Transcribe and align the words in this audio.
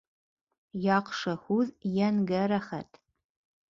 Яҡшы 0.85 1.35
һүҙ 1.43 1.71
йәнгә 1.93 2.45
рәхәт 2.57 3.05